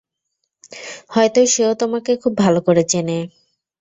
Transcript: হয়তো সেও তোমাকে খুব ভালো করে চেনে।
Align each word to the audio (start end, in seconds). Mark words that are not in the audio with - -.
হয়তো 1.09 1.41
সেও 1.53 1.71
তোমাকে 1.73 2.11
খুব 2.21 2.33
ভালো 2.37 2.59
করে 2.67 2.83
চেনে। 2.83 3.17